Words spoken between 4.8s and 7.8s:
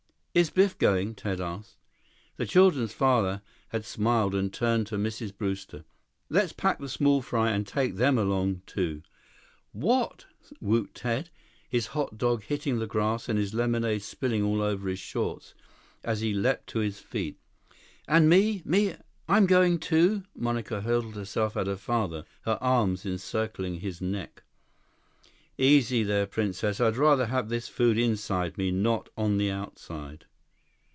to Mrs. Brewster. "Let's pack the small fry and